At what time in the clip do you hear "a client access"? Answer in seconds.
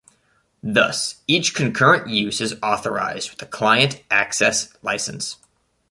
3.43-4.73